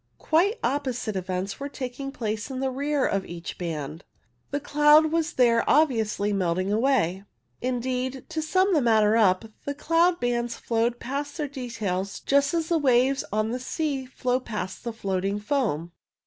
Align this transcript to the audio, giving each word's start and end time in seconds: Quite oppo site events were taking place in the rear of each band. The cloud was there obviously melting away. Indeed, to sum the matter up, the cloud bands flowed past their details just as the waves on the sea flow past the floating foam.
Quite 0.17 0.59
oppo 0.63 0.95
site 0.95 1.15
events 1.15 1.59
were 1.59 1.69
taking 1.69 2.11
place 2.11 2.49
in 2.49 2.59
the 2.59 2.71
rear 2.71 3.05
of 3.05 3.23
each 3.23 3.59
band. 3.59 4.03
The 4.49 4.59
cloud 4.59 5.11
was 5.11 5.33
there 5.33 5.63
obviously 5.69 6.33
melting 6.33 6.73
away. 6.73 7.23
Indeed, 7.61 8.25
to 8.29 8.41
sum 8.41 8.73
the 8.73 8.81
matter 8.81 9.15
up, 9.15 9.45
the 9.63 9.75
cloud 9.75 10.19
bands 10.19 10.55
flowed 10.57 10.99
past 10.99 11.37
their 11.37 11.47
details 11.47 12.19
just 12.19 12.55
as 12.55 12.67
the 12.69 12.79
waves 12.79 13.23
on 13.31 13.51
the 13.51 13.59
sea 13.59 14.07
flow 14.07 14.39
past 14.39 14.83
the 14.83 14.91
floating 14.91 15.39
foam. 15.39 15.91